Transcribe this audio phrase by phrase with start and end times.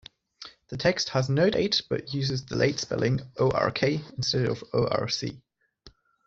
[0.69, 5.11] The text has no date, but uses the late spelling "Ork" instead of "Orc".